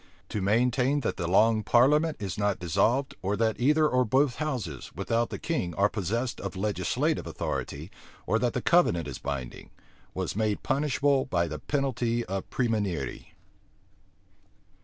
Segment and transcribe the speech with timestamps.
[0.29, 4.89] To maintain that the long parliament is not dissolved, or that either or both houses,
[4.95, 7.91] without the king, are possessed of legislative authority,
[8.25, 9.69] or that the covenant is binding,
[10.15, 13.25] was made punishable by the penalty of premunire.